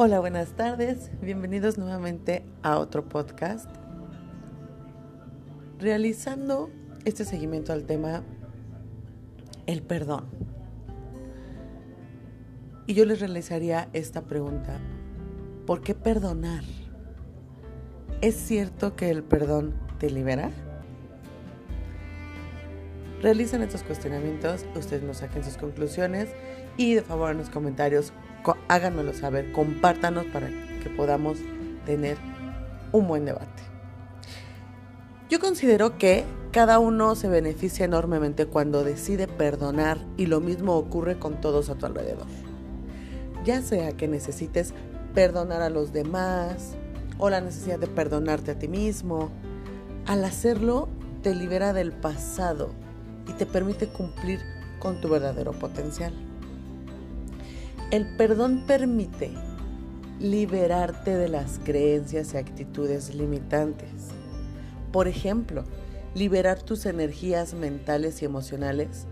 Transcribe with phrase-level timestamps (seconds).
[0.00, 1.10] Hola, buenas tardes.
[1.20, 3.68] Bienvenidos nuevamente a otro podcast.
[5.80, 6.70] Realizando
[7.04, 8.22] este seguimiento al tema
[9.66, 10.26] el perdón.
[12.86, 14.78] Y yo les realizaría esta pregunta.
[15.66, 16.62] ¿Por qué perdonar?
[18.20, 20.52] ¿Es cierto que el perdón te libera?
[23.20, 26.28] Realicen estos cuestionamientos, ustedes nos saquen sus conclusiones
[26.78, 28.14] y de favor en los comentarios
[28.68, 31.38] háganmelo saber, compártanos para que podamos
[31.84, 32.16] tener
[32.92, 33.62] un buen debate.
[35.28, 41.18] Yo considero que cada uno se beneficia enormemente cuando decide perdonar y lo mismo ocurre
[41.18, 42.26] con todos a tu alrededor.
[43.44, 44.72] Ya sea que necesites
[45.14, 46.74] perdonar a los demás
[47.18, 49.30] o la necesidad de perdonarte a ti mismo,
[50.06, 50.88] al hacerlo
[51.22, 52.70] te libera del pasado
[53.28, 54.40] y te permite cumplir
[54.78, 56.27] con tu verdadero potencial.
[57.90, 59.30] El perdón permite
[60.20, 63.88] liberarte de las creencias y actitudes limitantes.
[64.92, 65.64] Por ejemplo,
[66.14, 69.06] liberar tus energías mentales y emocionales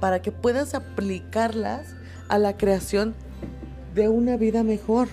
[0.00, 1.94] para que puedas aplicarlas
[2.26, 3.14] a la creación
[3.94, 5.06] de una vida mejor.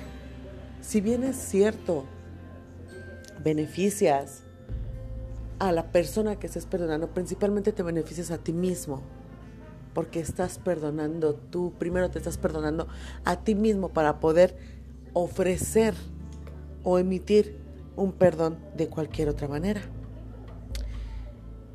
[0.81, 2.05] Si bien es cierto,
[3.43, 4.41] beneficias
[5.59, 9.03] a la persona que estés perdonando, principalmente te beneficias a ti mismo
[9.93, 12.87] porque estás perdonando tú, primero te estás perdonando
[13.25, 14.57] a ti mismo para poder
[15.13, 15.93] ofrecer
[16.83, 17.57] o emitir
[17.95, 19.81] un perdón de cualquier otra manera.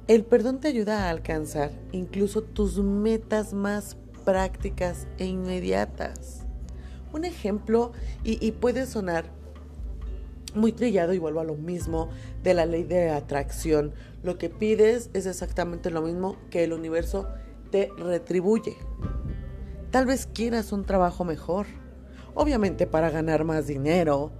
[0.08, 6.44] El perdón te ayuda a alcanzar incluso tus metas más prácticas e inmediatas.
[7.12, 7.92] Un ejemplo,
[8.24, 9.26] y, puede sonar
[10.54, 12.08] muy trillado y vuelvo a lo mismo
[12.42, 13.92] de la ley de atracción.
[14.22, 17.28] Lo que pides es exactamente lo mismo que el universo
[17.70, 18.76] te retribuye.
[19.90, 21.66] Tal vez quieras un trabajo mejor,
[22.34, 24.30] obviamente para ganar más dinero,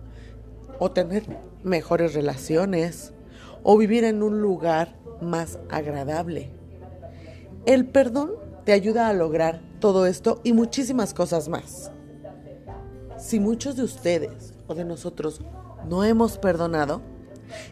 [0.78, 1.24] o tener
[1.62, 3.12] mejores relaciones,
[3.62, 6.50] o vivir en un lugar más agradable.
[7.66, 8.32] El perdón
[8.64, 11.90] te ayuda a lograr todo esto y muchísimas cosas más.
[13.18, 15.40] Si muchos de ustedes o de nosotros
[15.88, 17.02] no hemos perdonado,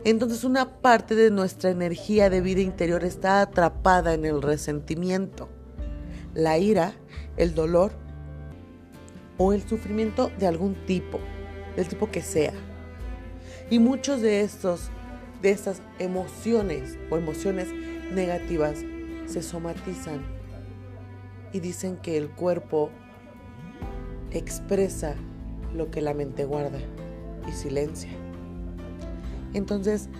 [0.04, 5.48] entonces una parte de nuestra energía de vida interior está atrapada en el resentimiento,
[6.34, 6.94] la ira,
[7.36, 7.92] el dolor
[9.38, 11.20] o el sufrimiento de algún tipo,
[11.76, 12.54] del tipo que sea.
[13.70, 14.90] Y muchos de estos
[15.42, 17.68] de estas emociones o emociones
[18.12, 18.78] negativas
[19.26, 20.24] se somatizan
[21.52, 22.90] y dicen que el cuerpo
[24.30, 25.14] expresa
[25.74, 26.78] lo que la mente guarda
[27.48, 28.10] y silencia.
[29.56, 30.10] Entonces,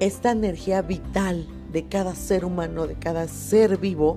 [0.00, 4.16] esta energía vital de cada ser humano, de cada ser vivo,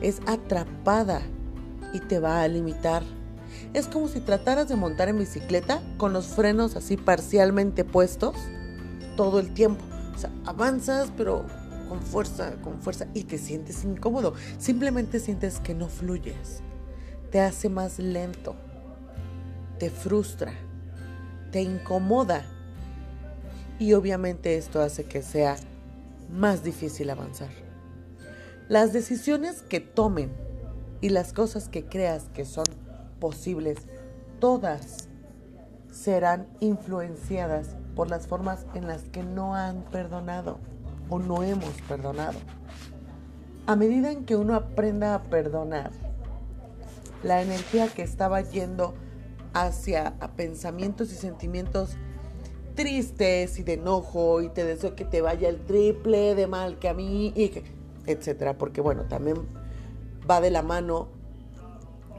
[0.00, 1.22] es atrapada
[1.92, 3.04] y te va a limitar.
[3.74, 8.34] Es como si trataras de montar en bicicleta con los frenos así parcialmente puestos
[9.16, 9.84] todo el tiempo.
[10.12, 11.46] O sea, avanzas pero
[11.88, 14.34] con fuerza, con fuerza y te sientes incómodo.
[14.58, 16.60] Simplemente sientes que no fluyes.
[17.30, 18.56] Te hace más lento.
[19.78, 20.52] Te frustra
[21.52, 22.44] te incomoda.
[23.78, 25.56] Y obviamente esto hace que sea
[26.32, 27.50] más difícil avanzar.
[28.68, 30.32] Las decisiones que tomen
[31.00, 32.64] y las cosas que creas que son
[33.20, 33.78] posibles,
[34.40, 35.08] todas
[35.92, 40.58] serán influenciadas por las formas en las que no han perdonado
[41.10, 42.38] o no hemos perdonado.
[43.66, 45.90] A medida en que uno aprenda a perdonar,
[47.22, 48.94] la energía que estaba yendo
[49.54, 51.96] hacia pensamientos y sentimientos
[52.74, 56.88] tristes y de enojo y te deseo que te vaya el triple de mal que
[56.88, 57.34] a mí,
[58.06, 59.36] etcétera, porque bueno, también
[60.28, 61.08] va de la mano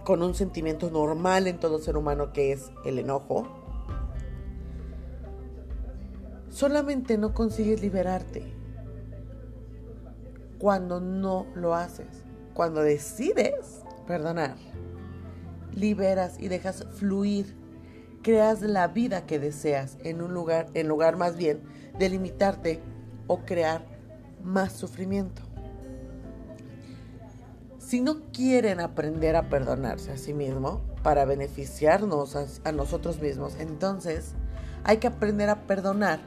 [0.04, 3.48] con un sentimiento normal en todo ser humano que es el enojo.
[6.50, 8.44] Solamente no consigues liberarte
[10.60, 14.56] cuando no lo haces, cuando decides perdonar
[15.76, 17.56] liberas y dejas fluir.
[18.22, 21.62] Creas la vida que deseas en un lugar, en lugar más bien
[22.00, 22.82] de limitarte
[23.28, 23.86] o crear
[24.44, 25.42] más sufrimiento.
[27.80, 34.34] Si no quieren aprender a perdonarse a sí mismo para beneficiarnos a, nosotros mismos, entonces
[34.84, 36.20] hay que aprender a perdonar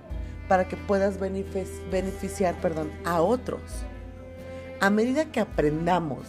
[0.49, 3.63] para que puedas beneficiar perdón, a otros.
[4.81, 6.27] A medida que aprendamos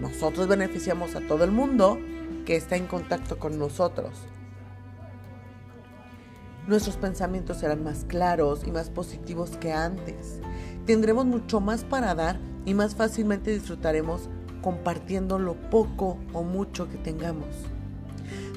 [0.00, 1.98] nosotros beneficiamos a todo el mundo
[2.44, 4.10] que está en contacto con nosotros.
[6.66, 10.40] Nuestros pensamientos serán más claros y más positivos que antes.
[10.86, 14.28] Tendremos mucho más para dar y más fácilmente disfrutaremos
[14.62, 17.48] compartiendo lo poco o mucho que tengamos.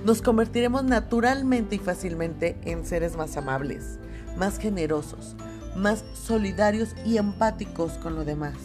[0.05, 3.99] nos convertiremos naturalmente y fácilmente en seres más amables,
[4.37, 5.35] más generosos,
[5.75, 8.55] más solidarios y empáticos con lo demás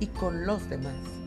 [0.00, 1.21] y con los demás.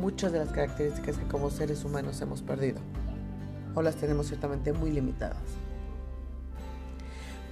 [0.00, 2.80] Muchas de las características que como seres humanos hemos perdido
[3.74, 5.36] o las tenemos ciertamente muy limitadas.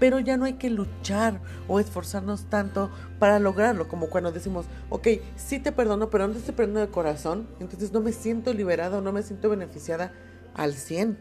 [0.01, 5.09] Pero ya no hay que luchar o esforzarnos tanto para lograrlo, como cuando decimos, ok,
[5.37, 9.01] sí te perdono, pero no te perdonando de corazón, entonces no me siento liberada o
[9.03, 10.13] no me siento beneficiada
[10.55, 11.19] al 100.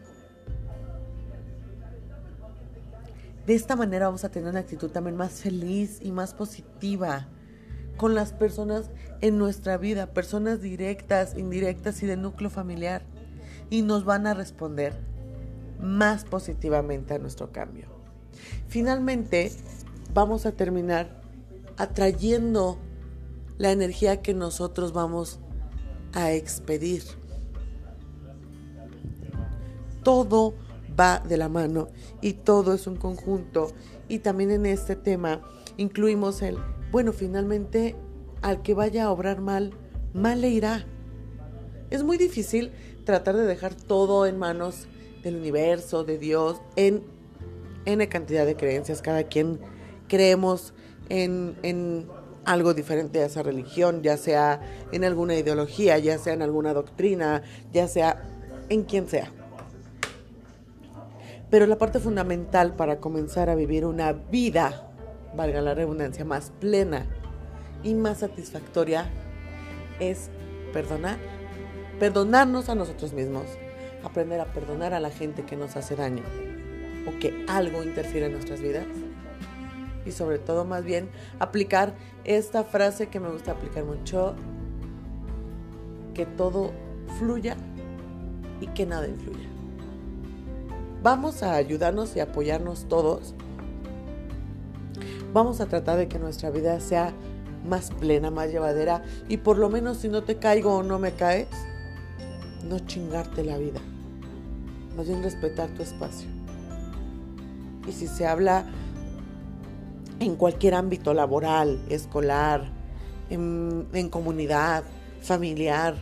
[3.46, 7.28] De esta manera vamos a tener una actitud también más feliz y más positiva
[7.98, 8.90] con las personas
[9.20, 13.02] en nuestra vida, personas directas, indirectas y de núcleo familiar.
[13.68, 14.94] Y nos van a responder
[15.78, 17.86] más positivamente a nuestro cambio.
[18.68, 19.52] Finalmente,
[20.14, 21.20] vamos a terminar
[21.76, 22.78] atrayendo
[23.58, 25.40] la energía que nosotros vamos
[26.12, 27.02] a expedir.
[30.02, 30.54] Todo
[30.98, 31.88] va de la mano
[32.20, 33.72] y todo es un conjunto.
[34.08, 35.42] Y también en este tema
[35.76, 36.58] incluimos el,
[36.90, 37.96] bueno, finalmente
[38.42, 39.72] al que vaya a obrar mal,
[40.14, 40.84] mal le irá.
[41.90, 42.72] Es muy difícil
[43.04, 44.86] tratar de dejar todo en manos
[45.22, 47.02] del universo, de Dios, en
[47.84, 49.02] N cantidad de creencias.
[49.02, 49.60] Cada quien
[50.08, 50.74] creemos
[51.08, 52.06] en, en
[52.44, 54.60] algo diferente a esa religión, ya sea
[54.92, 57.42] en alguna ideología, ya sea en alguna doctrina,
[57.72, 58.22] ya sea
[58.68, 59.32] en quien sea.
[61.50, 64.87] Pero la parte fundamental para comenzar a vivir una vida,
[65.34, 67.06] valga la redundancia, más plena
[67.82, 69.10] y más satisfactoria
[70.00, 70.30] es
[70.72, 71.18] perdonar.
[71.98, 73.44] Perdonarnos a nosotros mismos.
[74.04, 76.22] Aprender a perdonar a la gente que nos hace daño
[77.06, 78.86] o que algo interfiere en nuestras vidas.
[80.06, 81.94] Y sobre todo más bien aplicar
[82.24, 84.36] esta frase que me gusta aplicar mucho,
[86.14, 86.72] que todo
[87.18, 87.56] fluya
[88.60, 89.48] y que nada influya.
[91.02, 93.34] Vamos a ayudarnos y apoyarnos todos.
[95.32, 97.12] Vamos a tratar de que nuestra vida sea
[97.66, 101.12] más plena, más llevadera y por lo menos si no te caigo o no me
[101.12, 101.48] caes,
[102.64, 103.80] no chingarte la vida.
[104.96, 106.28] Más bien respetar tu espacio.
[107.86, 108.64] Y si se habla
[110.20, 112.70] en cualquier ámbito laboral, escolar,
[113.30, 114.84] en, comunidad,
[115.20, 115.94] familiar,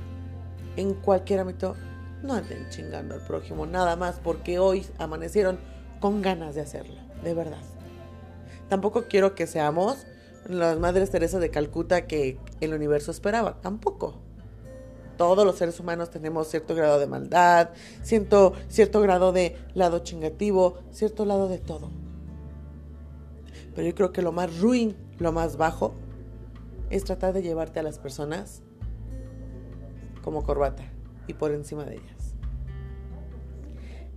[0.77, 1.75] en cualquier ámbito,
[2.23, 5.59] no anden chingando al prójimo, nada más porque hoy amanecieron
[6.01, 7.76] con ganas de hacerlo, de verdad.
[8.69, 10.07] Tampoco quiero que seamos
[10.49, 14.15] las Madres Teresa de Calcuta que el universo esperaba, tampoco.
[15.17, 17.71] Todos los seres humanos tenemos cierto grado de maldad,
[18.03, 21.91] cierto, cierto grado de lado chingativo, cierto lado de todo.
[23.75, 25.95] Pero yo creo que lo más ruin, lo más bajo,
[26.91, 28.63] es tratar de llevarte a las personas
[30.23, 30.85] como corbata
[31.27, 32.35] y por encima de ellas.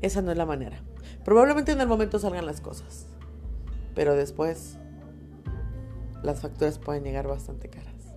[0.01, 0.81] Esa no es la manera.
[1.24, 3.07] Probablemente en el momento salgan las cosas,
[4.00, 4.78] pero después
[6.24, 8.16] las facturas pueden llegar bastante caras.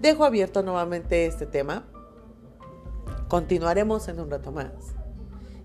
[0.00, 1.88] Dejo abierto nuevamente este tema.
[3.26, 4.70] Continuaremos en un rato más.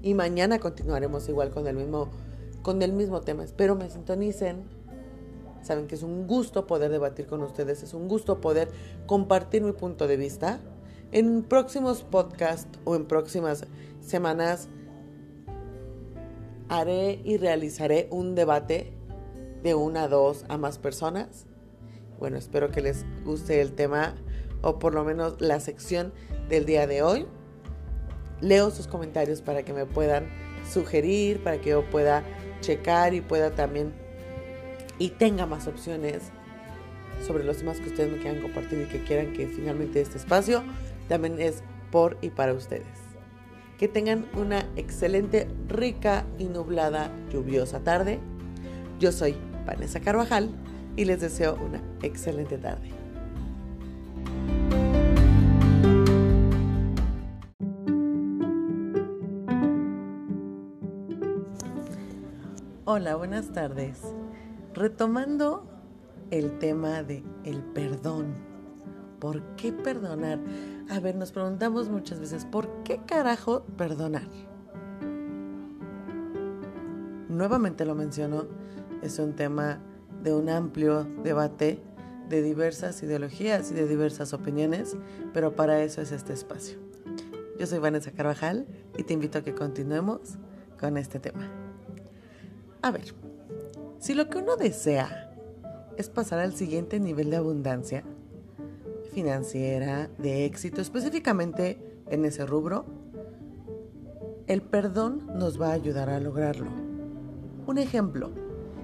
[0.01, 2.09] Y mañana continuaremos igual con el mismo,
[2.63, 3.43] con el mismo tema.
[3.43, 4.63] Espero me sintonicen.
[5.61, 8.71] Saben que es un gusto poder debatir con ustedes, es un gusto poder
[9.05, 10.59] compartir mi punto de vista.
[11.11, 13.67] En próximos podcasts o en próximas
[14.01, 14.67] semanas
[16.79, 18.93] haré y realizaré un debate
[19.61, 21.45] de una, dos a más personas.
[22.19, 24.15] Bueno, espero que les guste el tema
[24.61, 26.13] o por lo menos la sección
[26.49, 27.25] del día de hoy.
[28.41, 30.29] Leo sus comentarios para que me puedan
[30.69, 32.23] sugerir, para que yo pueda
[32.61, 33.93] checar y pueda también
[34.99, 36.23] y tenga más opciones
[37.25, 40.63] sobre los temas que ustedes me quieran compartir y que quieran que finalmente este espacio
[41.07, 43.02] también es por y para ustedes.
[43.83, 48.17] Que tengan una excelente, rica y nublada, lluviosa tarde.
[48.97, 49.35] Yo soy
[49.65, 50.51] Vanessa Carvajal
[50.95, 52.91] y les deseo una excelente tarde.
[62.85, 63.99] Hola, buenas tardes.
[64.73, 65.67] Retomando
[66.31, 68.33] el tema de el perdón.
[69.19, 70.39] ¿Por qué perdonar?
[70.89, 74.27] A ver, nos preguntamos muchas veces, ¿por qué carajo perdonar?
[77.29, 78.45] Nuevamente lo menciono,
[79.01, 79.79] es un tema
[80.23, 81.81] de un amplio debate
[82.29, 84.95] de diversas ideologías y de diversas opiniones,
[85.33, 86.77] pero para eso es este espacio.
[87.57, 90.37] Yo soy Vanessa Carvajal y te invito a que continuemos
[90.79, 91.49] con este tema.
[92.81, 93.13] A ver,
[93.99, 95.33] si lo que uno desea
[95.97, 98.03] es pasar al siguiente nivel de abundancia,
[99.13, 102.85] financiera, de éxito, específicamente en ese rubro,
[104.45, 106.69] El perdón nos va a ayudar a lograrlo.
[107.65, 108.31] Un ejemplo,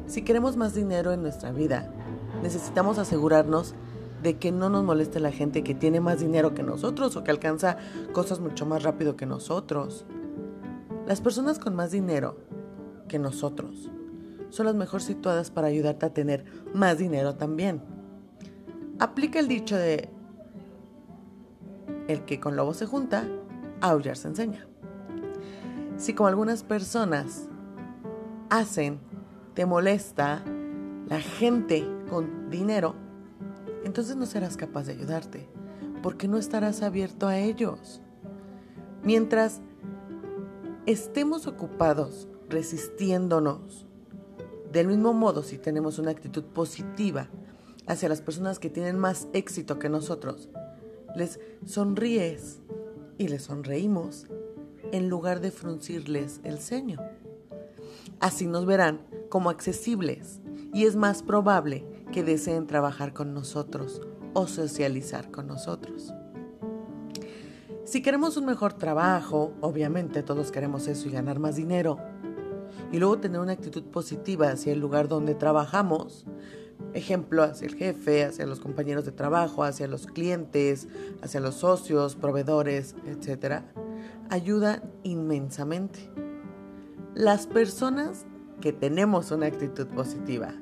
[0.06, 1.94] si queremos más dinero en nuestra vida,
[2.42, 3.76] necesitamos asegurarnos
[4.24, 7.32] de que no nos moleste la gente que tiene más dinero que nosotros o que
[7.32, 7.78] alcanza
[8.14, 10.06] cosas mucho más rápido que nosotros.
[11.06, 12.38] Las personas con más dinero
[13.08, 13.90] que nosotros
[14.50, 17.82] son las mejor situadas para ayudarte a tener más dinero también.
[19.00, 20.10] Aplica el dicho de
[22.10, 23.26] el que con lobo se junta,
[23.82, 24.68] aullar se enseña.
[25.96, 27.48] Si como algunas personas
[28.50, 29.00] hacen,
[29.54, 30.44] te molesta
[31.08, 32.96] la gente con dinero,
[33.86, 35.48] entonces no serás capaz de ayudarte,
[36.02, 38.02] porque no estarás abierto a ellos.
[39.04, 39.62] Mientras
[40.88, 43.86] estemos ocupados resistiéndonos,
[44.72, 47.28] del mismo modo si tenemos una actitud positiva
[47.86, 50.50] hacia las personas que tienen más éxito que nosotros,
[51.16, 52.62] les sonríes
[53.18, 54.28] y les sonreímos
[54.92, 57.00] en lugar de fruncirles el ceño.
[58.20, 60.42] Así nos verán como accesibles
[60.74, 64.02] y es más probable que deseen trabajar con nosotros
[64.34, 66.14] o socializar con nosotros.
[67.84, 71.98] Si queremos un mejor trabajo, obviamente todos queremos eso y ganar más dinero,
[72.92, 76.26] y luego tener una actitud positiva hacia el lugar donde trabajamos,
[76.94, 80.88] ejemplo, hacia el jefe, hacia los compañeros de trabajo, hacia los clientes,
[81.22, 83.62] hacia los socios, proveedores, etc.,
[84.30, 86.00] ayuda inmensamente.
[87.16, 88.26] Las personas
[88.62, 90.54] que tenemos una actitud positiva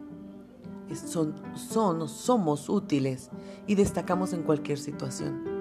[0.95, 3.29] son, son, somos útiles
[3.65, 5.57] y destacamos en cualquier situación.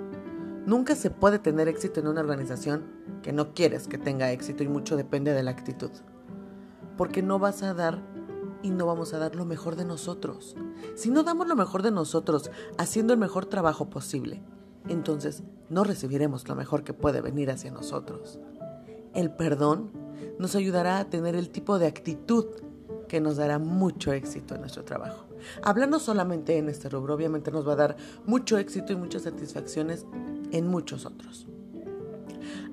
[0.67, 2.85] Nunca se puede tener éxito en una organización
[3.23, 5.91] que no quieres que tenga éxito y mucho depende de la actitud.
[6.97, 8.01] Porque no vas a dar
[8.67, 10.57] y no vamos a dar lo mejor de nosotros.
[10.97, 14.43] Si no damos lo mejor de nosotros haciendo el mejor trabajo posible,
[14.89, 18.41] entonces no recibiremos lo mejor que puede venir hacia nosotros.
[19.15, 19.93] El perdón
[20.41, 22.47] nos ayudará a tener el tipo de actitud
[23.07, 25.27] que nos dará mucho éxito en nuestro trabajo.
[25.63, 27.97] Hablando solamente en este rubro, obviamente nos va a dar
[28.27, 30.07] mucho éxito y muchas satisfacciones
[30.51, 31.47] en muchos otros.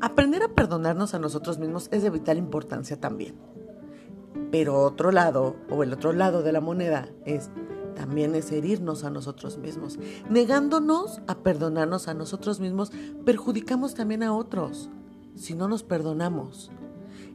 [0.02, 3.53] Aprender a perdonarnos a nosotros mismos es de vital importancia también.
[4.52, 7.50] Pero otro lado, o el otro lado de la moneda, es
[7.94, 10.00] también es herirnos a nosotros mismos.
[10.30, 12.92] Negándonos a perdonarnos a nosotros mismos,
[13.26, 14.90] perjudicamos también a otros.
[15.36, 16.72] Si no nos perdonamos,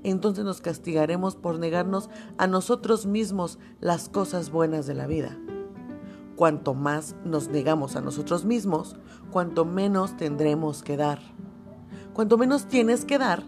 [0.03, 5.39] entonces nos castigaremos por negarnos a nosotros mismos las cosas buenas de la vida.
[6.37, 8.97] Cuanto más nos negamos a nosotros mismos,
[9.33, 11.21] cuanto menos tendremos que dar.
[12.13, 13.43] Cuanto menos tienes que dar,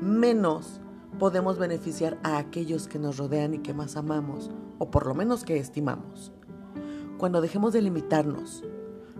[0.00, 0.80] menos
[1.18, 5.44] podemos beneficiar a aquellos que nos rodean y que más amamos, o por lo menos
[5.44, 6.32] que estimamos.
[7.18, 8.64] Cuando dejemos de limitarnos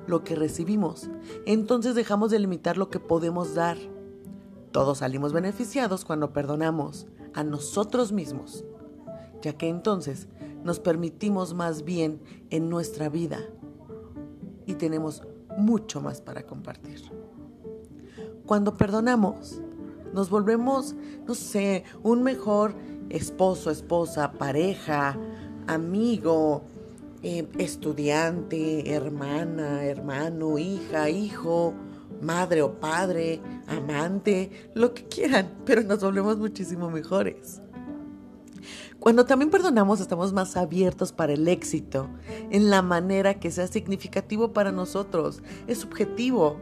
[0.06, 1.08] lo que recibimos,
[1.46, 3.78] entonces dejamos de limitar lo que podemos dar.
[4.72, 8.64] Todos salimos beneficiados cuando perdonamos a nosotros mismos,
[9.42, 10.28] ya que entonces
[10.62, 12.20] nos permitimos más bien
[12.50, 13.38] en nuestra vida
[14.66, 15.22] y tenemos
[15.56, 17.02] mucho más para compartir.
[18.46, 19.62] Cuando perdonamos,
[20.14, 20.94] nos volvemos,
[21.26, 22.74] no sé, un mejor
[23.10, 25.18] esposo, esposa, pareja,
[25.66, 26.62] amigo,
[27.22, 31.74] eh, estudiante, hermana, hermano, hija, hijo,
[32.22, 37.60] madre o padre, amante, lo que quieran, pero nos volvemos muchísimo mejores.
[39.00, 42.08] Cuando también perdonamos estamos más abiertos para el éxito,
[42.50, 45.42] en la manera que sea significativo para nosotros.
[45.66, 46.58] Es subjetivo,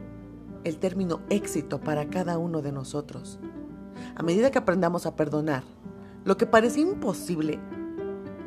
[0.64, 3.38] el término éxito para cada uno de nosotros.
[4.14, 5.64] A medida que aprendamos a perdonar,
[6.24, 7.58] lo que parece imposible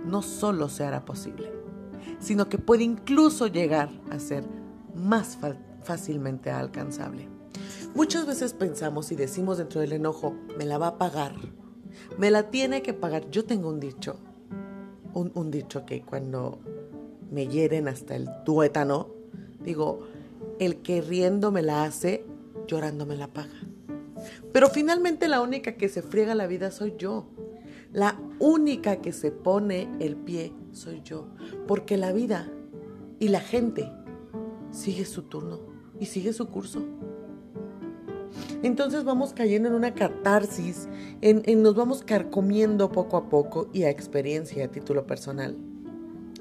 [0.05, 1.51] no solo se hará posible,
[2.19, 4.45] sino que puede incluso llegar a ser
[4.93, 5.37] más
[5.83, 7.27] fácilmente alcanzable.
[7.93, 11.33] Muchas veces pensamos y decimos dentro del enojo, me la va a pagar,
[12.17, 13.29] me la tiene que pagar.
[13.29, 14.17] Yo tengo un dicho,
[15.13, 16.59] un, un dicho que cuando
[17.31, 19.09] me hieren hasta el tuétano,
[19.63, 20.01] digo,
[20.59, 22.25] el que riendo me la hace,
[22.67, 23.59] llorando me la paga.
[24.51, 27.27] Pero finalmente la única que se friega la vida soy yo.
[27.91, 31.27] La única que se pone el pie soy yo.
[31.67, 32.49] Porque la vida
[33.19, 33.91] y la gente
[34.71, 35.59] sigue su turno
[35.99, 36.85] y sigue su curso.
[38.63, 40.89] Entonces vamos cayendo en una catarsis,
[41.21, 45.55] en, nos vamos carcomiendo poco a poco y a experiencia a título personal.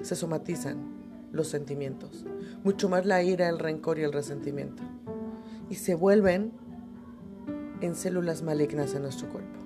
[0.02, 0.93] Se somatizan
[1.34, 2.24] los sentimientos,
[2.62, 4.82] mucho más la ira, el rencor y el resentimiento.
[5.68, 6.52] Y se vuelven
[7.80, 9.58] en células malignas en nuestro cuerpo.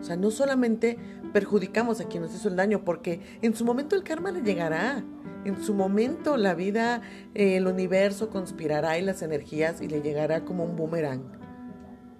[0.00, 0.96] O sea, no solamente
[1.32, 5.02] perjudicamos a quien nos hizo el daño, porque en su momento el karma le llegará.
[5.44, 7.02] En su momento la vida,
[7.34, 11.22] el universo conspirará y las energías y le llegará como un boomerang.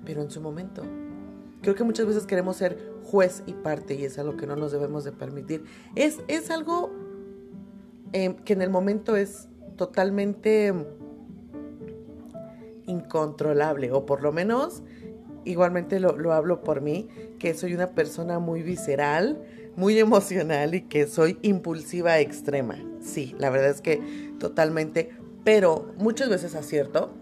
[0.04, 0.82] pero en su momento.
[1.62, 4.72] Creo que muchas veces queremos ser juez y parte y es algo que no nos
[4.72, 5.64] debemos de permitir.
[5.94, 7.03] Es, es algo
[8.14, 10.72] em, que en el momento es totalmente
[12.86, 14.82] incontrolable o por lo menos
[15.44, 19.42] igualmente lo, lo hablo por mí, que soy una persona muy visceral,
[19.76, 22.76] muy emocional y que soy impulsiva extrema.
[23.00, 25.10] Sí, la verdad es que totalmente,
[25.44, 27.12] pero muchas veces acierto,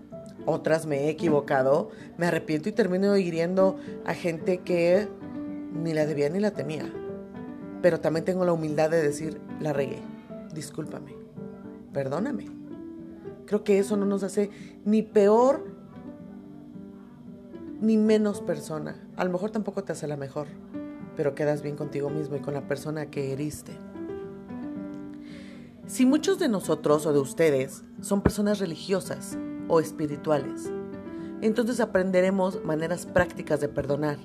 [0.47, 5.09] otras me he equivocado, me arrepiento y termino hiriendo a gente que
[5.73, 6.93] ni la debía ni la temía.
[7.81, 9.99] Pero también tengo la humildad de decir, la regué,
[10.55, 11.15] discúlpame,
[11.93, 12.47] perdóname.
[13.47, 14.51] Creo que eso no nos hace
[14.85, 15.65] ni peor
[17.81, 18.97] ni menos persona.
[19.17, 20.47] A lo mejor tampoco te hace la mejor,
[21.17, 23.73] pero quedas bien contigo mismo y con la persona que heriste.
[25.87, 29.37] Si muchos de nosotros o de ustedes son personas religiosas
[29.69, 30.71] o espirituales,
[31.43, 34.19] entonces aprenderemos maneras prácticas de perdonar.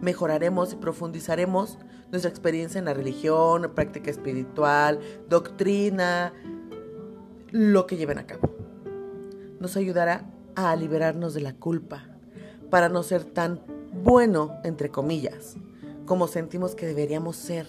[0.00, 1.78] Mejoraremos y profundizaremos
[2.10, 6.32] nuestra experiencia en la religión, práctica espiritual, doctrina,
[7.50, 8.48] lo que lleven a cabo.
[9.58, 12.06] Nos ayudará a liberarnos de la culpa,
[12.70, 13.60] para no ser tan
[13.92, 15.56] bueno, entre comillas,
[16.06, 17.66] como sentimos que deberíamos ser,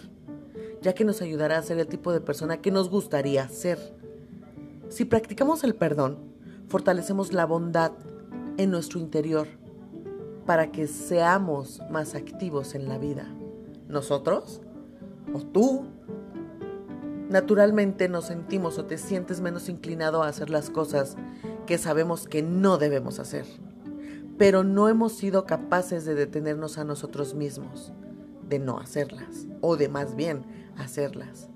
[0.81, 3.79] ya que nos ayudará a ser el tipo de persona que nos gustaría ser.
[4.89, 6.17] Si practicamos el perdón,
[6.67, 7.91] fortalecemos la bondad
[8.57, 9.47] en nuestro interior
[10.51, 13.25] para que seamos más activos en la vida.
[13.87, 14.59] Nosotros
[15.33, 15.85] o tú.
[17.29, 21.15] Naturalmente nos sentimos o te sientes menos inclinado a hacer las cosas
[21.65, 23.45] que sabemos que no debemos hacer
[24.37, 27.93] pero no hemos sido capaces de detenernos a nosotros mismos,
[28.49, 30.43] de no hacerlas, o de más bien
[30.77, 31.47] hacerlas.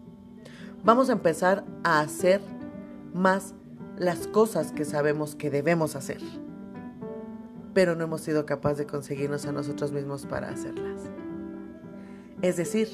[0.85, 2.39] Vamos a empezar a hacer
[3.13, 3.55] más
[3.97, 6.21] las cosas que sabemos que debemos hacer,
[7.75, 11.01] pero no hemos sido capaces de conseguirnos a nosotros mismos para hacerlas.
[12.41, 12.87] Es decir,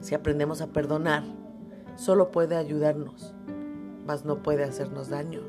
[0.00, 1.22] si aprendemos a perdonar,
[1.94, 3.32] solo puede ayudarnos,
[4.04, 5.40] mas no puede hacernos daño.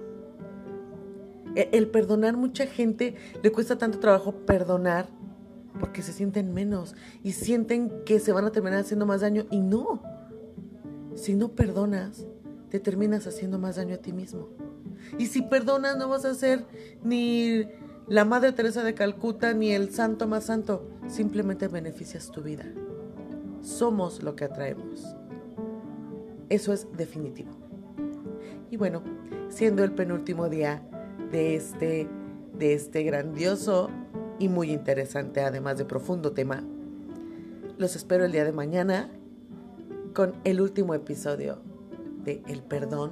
[1.55, 5.07] E, el perdonar, mucha gente le cuesta tanto trabajo perdonar
[5.79, 9.61] porque se sienten menos y sienten que se van a terminar haciendo más daño y
[9.61, 10.03] no.
[11.15, 12.27] Si no perdonas,
[12.69, 14.49] te terminas haciendo más daño a ti mismo.
[15.17, 16.65] Y si perdonas, no vas a ser
[17.03, 17.63] ni
[18.07, 20.87] la Madre Teresa de Calcuta ni el santo más santo.
[21.07, 22.65] Simplemente beneficias tu vida.
[23.61, 25.15] Somos lo que atraemos.
[26.49, 27.51] Eso es definitivo.
[28.69, 29.03] Y bueno,
[29.49, 30.83] siendo el penúltimo día
[31.31, 32.07] de este,
[32.57, 33.89] de este grandioso
[34.39, 36.63] y muy interesante, además de profundo tema.
[37.77, 39.09] Los espero el día de mañana
[40.13, 41.59] con el último episodio
[42.23, 43.11] de El perdón,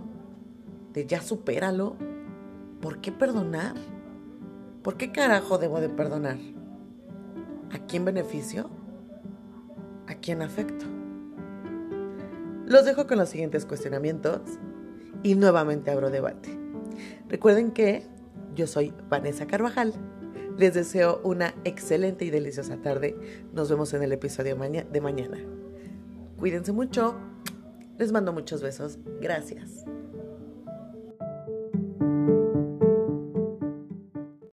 [0.94, 1.96] de ya supéralo.
[2.82, 3.76] ¿Por qué perdonar?
[4.82, 6.38] ¿Por qué carajo debo de perdonar?
[7.72, 8.70] ¿A quién beneficio?
[10.08, 10.86] ¿A quién afecto?
[12.66, 14.42] Los dejo con los siguientes cuestionamientos
[15.24, 16.58] y nuevamente abro debate.
[17.30, 18.04] Recuerden que
[18.56, 19.94] yo soy Vanessa Carvajal.
[20.58, 23.16] Les deseo una excelente y deliciosa tarde.
[23.54, 25.38] Nos vemos en el episodio de mañana.
[26.38, 27.16] Cuídense mucho.
[27.98, 28.98] Les mando muchos besos.
[29.22, 29.86] Gracias.